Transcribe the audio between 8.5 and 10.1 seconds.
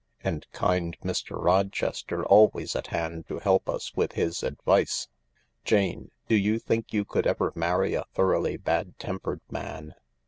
bad tempered man